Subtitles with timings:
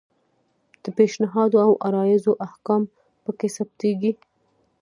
[0.83, 2.83] د پیشنهادونو او عرایضو احکام
[3.23, 4.11] پکې ثبتیږي.